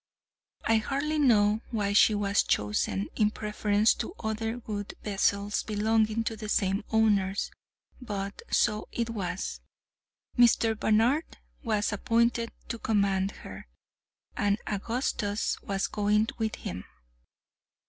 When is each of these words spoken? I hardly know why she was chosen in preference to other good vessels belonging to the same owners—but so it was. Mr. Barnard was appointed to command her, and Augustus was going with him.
I 0.63 0.77
hardly 0.77 1.19
know 1.19 1.61
why 1.69 1.93
she 1.93 2.15
was 2.15 2.41
chosen 2.41 3.07
in 3.15 3.29
preference 3.29 3.93
to 3.93 4.15
other 4.19 4.57
good 4.57 4.95
vessels 5.03 5.61
belonging 5.61 6.23
to 6.23 6.35
the 6.35 6.49
same 6.49 6.83
owners—but 6.89 8.41
so 8.49 8.87
it 8.91 9.11
was. 9.11 9.61
Mr. 10.35 10.73
Barnard 10.75 11.37
was 11.61 11.93
appointed 11.93 12.51
to 12.69 12.79
command 12.79 13.29
her, 13.45 13.67
and 14.35 14.57
Augustus 14.65 15.61
was 15.61 15.85
going 15.85 16.29
with 16.39 16.55
him. 16.55 16.83